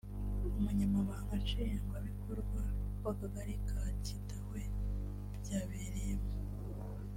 [0.57, 2.61] Umunyamabanga Nshingwabikorwa
[3.03, 4.61] w’Akagari ka Kidahwe
[5.39, 6.31] byabereyemo